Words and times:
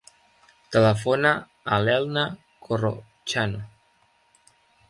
Telefona 0.75 1.33
a 1.77 1.79
l'Elna 1.87 2.25
Corrochano. 2.69 3.63